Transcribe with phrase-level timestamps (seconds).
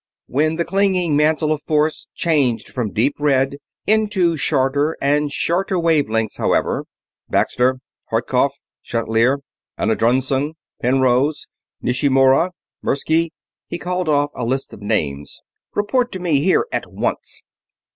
[0.25, 5.79] When the clinging mantle of force changed from deep red into shorter and even shorter
[5.79, 6.85] wave lengths, however:
[7.29, 7.77] "Baxter,
[8.11, 8.53] Hartkopf,
[8.83, 9.41] Chatelier,
[9.77, 11.45] Anandrusung, Penrose,
[11.83, 12.49] Nishimura,
[12.83, 13.29] Mirsky..."
[13.69, 15.39] he called off a list of names.
[15.75, 17.43] "Report to me here at once!"